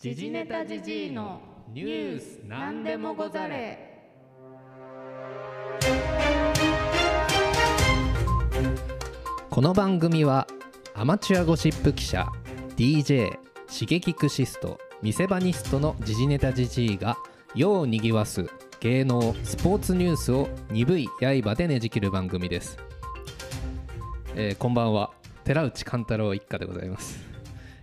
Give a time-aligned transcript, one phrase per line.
[0.00, 1.40] 時事ネタじじいの
[1.74, 3.98] ニュースなんでもござれ。
[9.50, 10.46] この番組は
[10.94, 12.28] アマチュアゴシップ記者
[12.76, 13.32] DJ
[13.66, 17.16] 刺激クシスト見せ場ニストの時事ネタじじいが
[17.56, 21.08] 世をにぎわす芸能スポーツニュースを鈍い
[21.42, 22.78] 刃でねじ切る番組です、
[24.36, 25.10] えーこんばんは。
[25.42, 27.18] 寺内貫太郎一家でございます、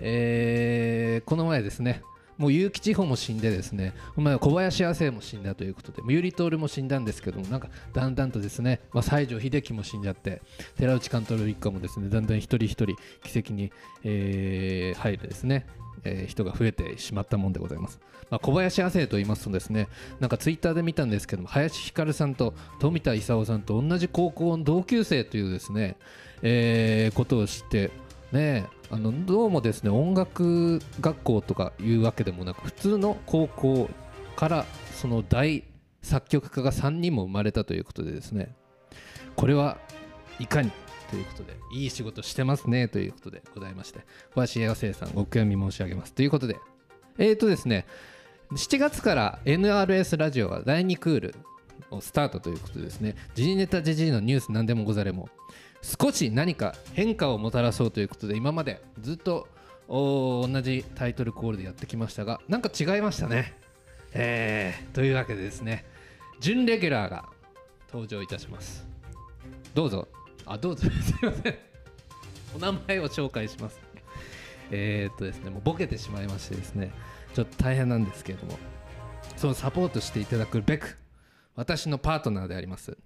[0.00, 2.02] えーこの前ですね
[2.40, 10.40] もう結城地方も死んでですねお前小林亜生も死んだということでゆり徹も死んだんですけどもなんかだんだんとですね、まあ、西城秀樹も死んじゃって
[10.78, 12.86] 寺内貫太郎一家もですねだんだん一人一人
[13.22, 13.70] 奇跡に、
[14.04, 15.66] えー入るですね、
[16.04, 25.96] え人が増えてしまったもんでございます、まあ、小林亜生と言いますとですねなんかツイッターで見たんですけども林ひかるさんと富田勲さんと同じ高校の同級生というですね、
[26.40, 27.90] えーことを知って
[28.32, 33.88] ねあのどうもですね音楽学校とかいうわけでもなく普通の高校
[34.36, 35.64] からその大
[36.02, 38.54] 作曲家が3人も生まれたということでですね
[39.36, 39.78] これは
[40.38, 40.70] いかに
[41.10, 44.00] ということでいい仕事してますねということでございまして
[44.30, 46.56] 小林康生さんお悔やみ申し上げますということで
[47.18, 47.86] えーとですね
[48.52, 51.34] 7月から NRS ラジオは第2クール
[51.90, 55.28] をスタートということでですね時事ネタ時事のニュース何でもござれも
[55.82, 59.48] 少し何か変化をもたらそうということで今までずっと
[59.88, 63.56] 同じタイトルコールでやってきましたがなんか違いましたね。
[64.12, 65.84] えー、というわけでですね。
[66.40, 67.24] 準レギュラーが
[67.88, 68.86] 登場いたします。
[69.74, 70.08] どうぞ。
[70.46, 70.88] あどうぞ。
[71.02, 71.58] すいません。
[72.56, 73.80] お名前を紹介します。
[74.70, 76.92] えー、っとですねもうボケてしまいましてですね。
[77.34, 78.58] ちょっと大変なんですけれども。
[79.36, 80.98] そのサポートしていただくべく
[81.54, 82.96] 私のパートナーであります。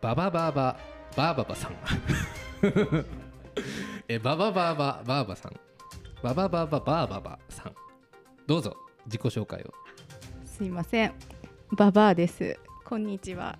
[0.00, 0.78] ババババ
[1.16, 1.76] バーババさん。
[4.06, 5.52] えバババーババーバさん。
[6.22, 7.74] バババーババーババさん。
[8.46, 9.72] どうぞ自己紹介を。
[10.44, 11.14] すいません。
[11.72, 12.58] ババアです。
[12.84, 13.58] こんにちは。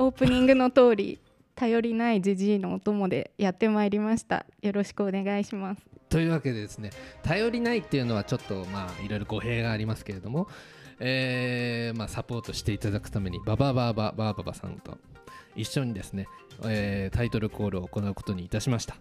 [0.00, 1.20] オープニングの通り
[1.54, 4.44] 頼りないジジイのお供でやってまいりました。
[4.62, 5.82] よろしくお願いします。
[6.08, 6.90] というわけでですね
[7.22, 10.48] 頼りないっていうのはちょっとまあいろいろ語弊がありますけれども、
[11.04, 14.96] えーまあ、サポートしていただくためにバババーババババさんと
[15.56, 16.28] 一緒にですね、
[16.64, 18.96] えータイトルコールを行うことにいたしました。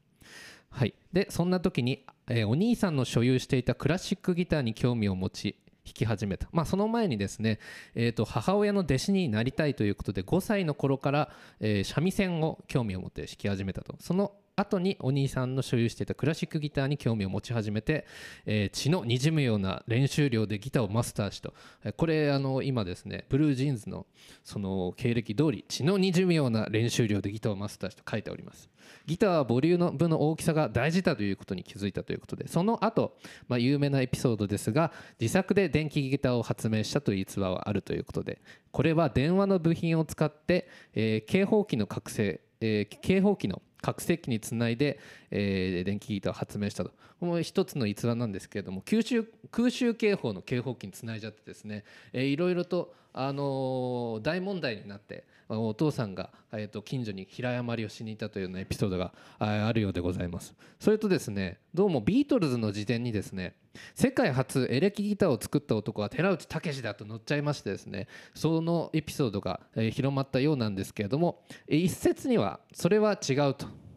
[0.70, 5.56] はい、でそんな時に、えーお兄さんの所有していたクラシックギターに興味を持ち
[5.90, 7.60] 弾き始めた、まあ、その前にですね、
[7.96, 11.30] えー、と母親の弟子になりたいということで5歳の頃から、
[11.60, 13.96] えー三味線を興味を持って弾き始めたと。
[14.00, 18.06] その後にお兄さんの所有していたクラシックギターに興味を持ち始めて、
[18.46, 21.54] えー血の滲むような練習量でギターをマスターしと
[21.84, 24.06] えこれあの今ですねブルージーンズの
[24.44, 28.70] その経歴通り血の滲むような練習量でギターをマスターしと書いております。
[29.06, 38.42] ギターはボリュームの大きさが大事だということに気づいたということでその後、まあ有名なエピソードですが自作で電気ギターを発明したという逸話はあるということで
[38.72, 45.00] これは電話の部品を使って、えー警報器の覚醒、えー警報器の拡声器につないで、
[45.32, 46.92] えー電気ギターを発明したと。
[47.20, 51.84] この一つの逸話なんですけれども空襲空襲警報の警報器につないじゃってですね、
[52.14, 60.54] えーいろいろと、あの大問題になってお父さんが、えー、と近所に平謝りをしに行ったというようなエピソードがああるようでございます。
[60.80, 63.56] それとですねどうもビートルズの辞典にですね
[63.96, 73.89] 世界初エレキギターを作った男は寺内武だと載っちゃいましてですねそのエピソードが、えー広まったようなんですけれどもえー一説にはそれは違うと。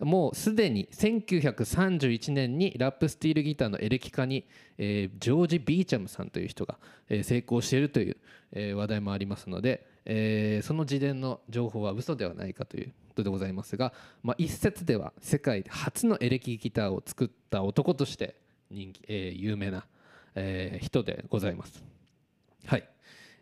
[0.00, 4.46] もうすでに1931年にラップスティールギターのエレキ化に、
[4.78, 8.16] えージョージ・ビーチャムさんという人が、えー成功しているという、
[8.52, 13.92] えー話題もありますので、えーその自伝の情報は嘘ではないかということでございますが、
[14.22, 18.34] まあ、一説では世界初のエレキギターを作った男として、
[18.70, 19.86] 人気、えー有名な、
[20.34, 21.82] えー人でございます。
[22.66, 22.88] はい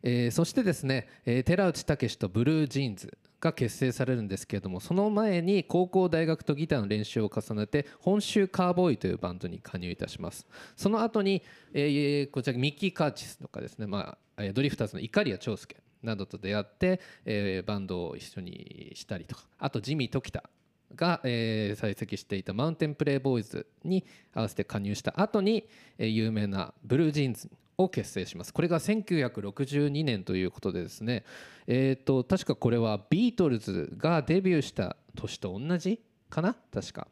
[0.03, 10.47] えーそしてですね、えー寺内武とブルージーンズが結成されるんですけれどもその前に高校大学とギターの練習を重ねて本州カーボーイというバンドに加入いたします。
[10.77, 11.43] その後に、
[11.73, 19.43] えーこちらミッキー・カーチスとかですね、まあ、ドリフターズの碇谷長介などと出会って、えーバンドを一緒にしたりとか。
[19.59, 20.45] あとジミー・時田
[20.95, 24.05] が、えー在籍していたマウンテンプレイボーイズに
[24.35, 25.67] 合わせて加入した後に、
[25.99, 28.53] えー有名なブルージーンズにを結成します。
[28.53, 31.25] これが1962年ということでですね。
[31.67, 36.57] えー、と確かこれはビートルズがデビューした年と同じかな？
[36.73, 37.09] 確か。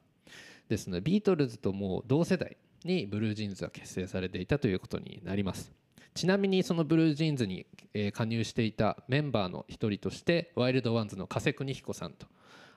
[0.68, 5.72] ですのでビートルズともう同世代にブルージーンズは結成されていたということになります。
[6.14, 7.66] ちなみにそのブルージーンズに、
[8.12, 12.26] 加入していたメンバーの一人としてワイルドワンズの加瀬邦彦さんと。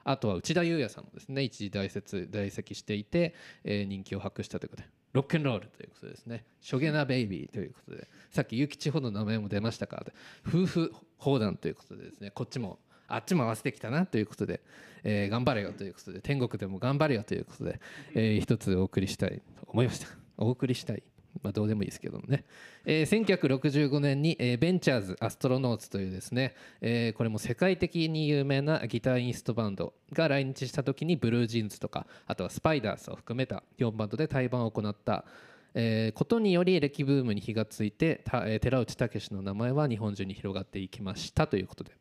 [0.03, 5.00] あとは内田裕也さんもですね一時在籍在籍していて、え人気を博したということで。
[5.13, 6.45] ロックンロールということですね。
[6.61, 8.07] しょげなベイビーということで。
[8.29, 10.05] さっきゆき地方の名前も出ましたから
[10.47, 12.31] 夫婦砲弾ということでですね。
[12.31, 14.61] こっちもあっちも合わせてきたなということで、
[15.03, 17.79] えー頑張れよということで天国でも頑張れよということで、
[18.15, 20.07] えー一つお送りしたいと思いました。
[20.37, 21.03] お送りしたい。
[21.41, 22.45] まあどうでもいいですけどもね、
[22.85, 35.25] えー1965年に、えーベンチャーズ・アストロノーツというですね、えーこれも世界的に有名なギターインストバンドが来日した時にブルージーンズとかあとはスパイダースを含めた4バンドで対バンを行った
[35.73, 41.91] えーことにより歴ブームに火がついてた、えー寺内武の名前は日本中に広がっていきましたということで、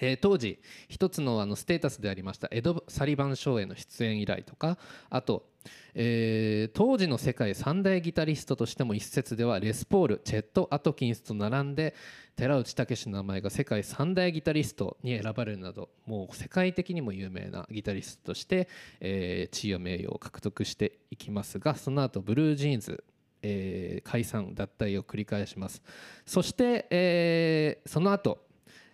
[0.00, 0.58] えー当時
[0.88, 4.78] 一つのあのステータスでありましたエド・サリバン賞への出演依頼とか
[5.10, 5.46] あと、
[5.94, 11.94] えー当時の世界三大ギタリストとしても一説ではレスポールチェット・アトキンスと並んで
[12.36, 18.68] 寺内武の名前が世界三大ギタリストに選ばれるなどもう世界的にも有名なギタリストとして、
[19.00, 23.02] えー地位や名誉を獲得していきますがその後ブルージーンズ
[23.42, 25.82] えー解散脱退を繰り返します。
[26.26, 28.47] そして、えーその後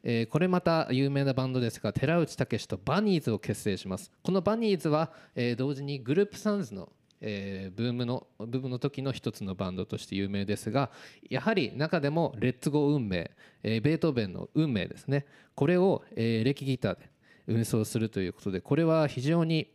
[0.06, 4.12] えーこれまた有名なバンドですが寺内武とバニーズを結成します。
[4.22, 6.92] このバニーズは、えー同時にグループサンズの、
[7.22, 10.90] えーブームのブームの時の一つのバンドとして有名ですが
[11.30, 13.30] やはり中でも「レッツゴー運命」
[13.64, 15.24] えーベートーベンの「運命」ですね。
[15.54, 17.10] これを、えーエレキギターで
[17.46, 19.68] 運送するということでこれは非常に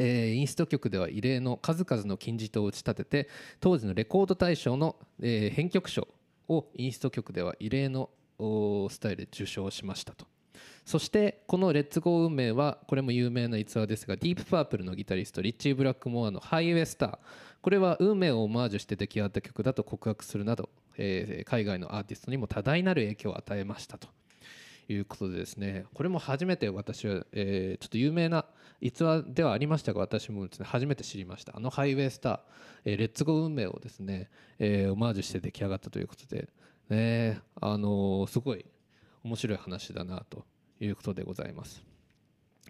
[0.00, 3.28] えーインスト曲では異例の数々の金字塔を打ち立てて
[3.60, 6.08] 当時のレコード大賞の、えー編曲賞
[6.48, 8.10] をインスト曲では異例の
[8.90, 10.26] スタイルで受賞しましたと。
[10.84, 17.18] そしてこの「レッツゴー運命」はこれも有名な逸話ですがディープパープルのギタリストリッチー・ブラックモアの「ハイウェイスター」
[17.60, 24.08] これは運命をオマージュして出来上がった曲だと告白するなど、えー海外のアーティストにも多大なる影響を与えましたと。
[24.90, 28.46] いうことでですねこれも初めて私は、えーちょっと有名な
[28.80, 31.54] 逸話ではありましたが私もですね初めて知りました。
[31.54, 32.40] あのハイウェイスター、
[32.86, 36.48] えーレッツゴー運命をですね、えーオマージュして出来上がったということで
[36.88, 38.64] ねあのすごい
[39.24, 40.44] 面白い話だなと
[40.80, 41.82] いうことでございます。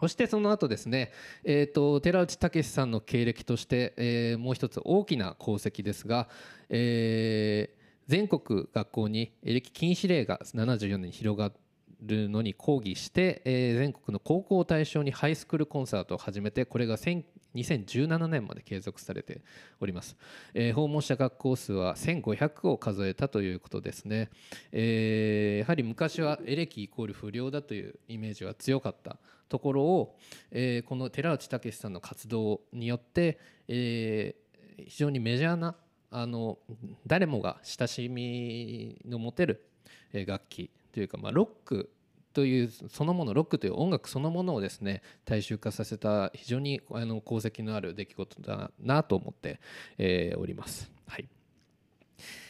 [0.01, 1.13] そしてその後ですね、
[1.43, 6.29] えー、と寺内武さんの経歴として、えーもう一つ大きな功績ですが、
[6.69, 7.79] えー
[8.09, 11.68] 全国学校にエレキ禁止令が74年に広がって
[12.01, 19.43] るのに抗議して、えー全国の高校を対象にハイスクールコンサートを始めてこれが2017年まで継続されて
[19.81, 20.17] おります、
[20.55, 24.31] えー訪問した学校数は1500を数えたということですね、
[24.73, 30.17] えーやはり昔はエレキイコール不良だというイメージは強かったところを、
[30.51, 33.39] えーこの寺内武さんの活動によって、
[33.69, 34.49] えー
[34.87, 35.75] 非常にメジャーな
[36.11, 36.59] あの
[37.05, 39.65] 誰もが親しみの持てる
[40.13, 41.93] えー楽器というか、まあ、ロック
[42.33, 49.61] というそのものロックという音楽そのものをですね大衆化させた非常にあの功績のある出来事だなと思って、
[49.97, 50.91] えーおります。
[51.07, 51.29] はい。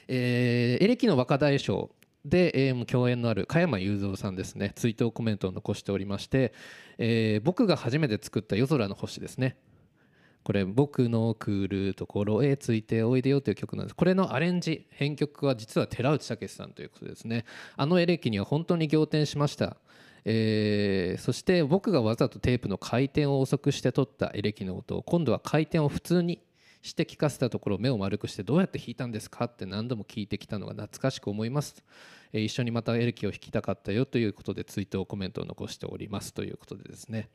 [0.09, 1.91] えーエレキの若大将
[2.25, 4.73] で、えー共演のある加山雄三さんですね。
[4.77, 6.55] 追悼コメントを残しておりまして、
[6.97, 9.59] えー僕が初めて作った夜空の星ですね。
[10.49, 13.95] これ「僕の来るところへついておいでよ」という曲なんです。
[13.95, 17.45] これのアレンジ編曲は実は寺内武さんということですね。
[17.77, 19.77] あのエレキには本当に仰天しました。
[20.25, 26.41] えーそして僕がわざとテープの回転を遅くして撮ったエレキの音を今度は回転を普通に
[26.81, 31.85] して聞かせたところ目を丸くしてどうやって弾いたんですかって何度も聞いてきたのが懐かしく思います、
[32.33, 36.33] えー一緒にまたエレキを弾きたかったよということで追悼コメントを残しております。
[36.33, 37.29] ということでですね。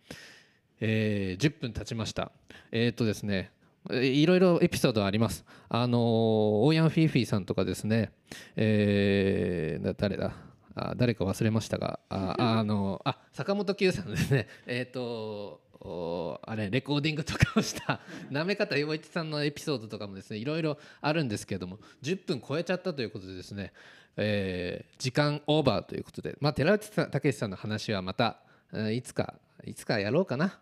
[0.80, 2.32] えー10分経ちました。
[2.72, 3.52] えーっとですね、
[3.90, 5.46] えーいろいろエピソードあります。
[5.70, 8.12] あのーオーヤン・フィーフィーさんとかですね、
[8.56, 10.34] えーだ誰だ？
[10.76, 18.00] あ誰か忘れましたが、ああ あのあ坂本九さんですね、えーっとおあれレコーディングとかをした
[18.32, 23.74] なめ方陽一さんのエピソードとかもですねいろいろあるんですけども10分超えちゃったということでですね、
[24.18, 28.40] えー時間オーバーということで、まあ、寺内武さんの話はまた、
[28.72, 30.58] えーいつかいつかやろうかな、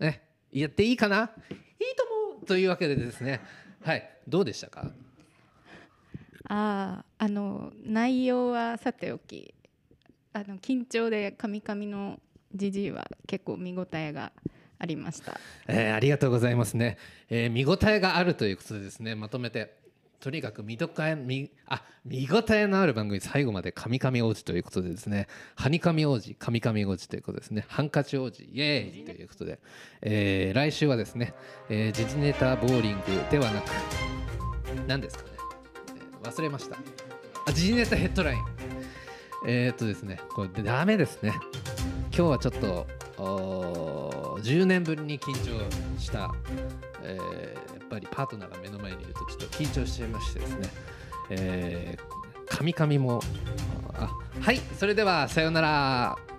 [0.00, 1.16] ね、やっていいかな？
[1.18, 3.40] いいと思うというわけでですね。
[3.82, 4.90] はいどうでしたか？
[6.48, 9.54] あああの内容はさておき
[10.32, 12.18] あの緊張でカミカミの
[12.54, 14.32] じじいは結構見応えが
[14.78, 15.38] ありました。
[15.68, 19.79] えーありがとうございますね、えー見応えがあるということでですねまとめて
[20.20, 25.26] とにかく見どかえ見あ見応えのある番組最後まで神々王子ということでですね。
[25.54, 27.64] ハニカミ王子神々王子ということですね。
[27.68, 29.58] ハンカチ王子イエーイということで、
[30.02, 31.32] えー来週はですね、
[31.70, 33.70] えー時事ネタボーリングではなく
[34.86, 35.30] 何ですかね、
[36.22, 36.76] えー忘れました。
[37.46, 38.40] あ時事ネタヘッドライン。
[39.46, 41.32] えーっとですねこれダメですね。
[42.14, 42.86] 今日はちょっと
[43.16, 46.34] 10年ぶりに緊張した、
[47.02, 50.68] えーやっぱりパートナーが目の前にいるとちょっと緊張しちゃいましてですね、
[51.30, 53.20] えー、カミカミも
[53.94, 54.08] あ
[54.40, 56.29] はいそれではさようなら。